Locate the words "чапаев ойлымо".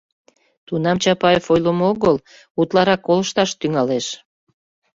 1.03-1.83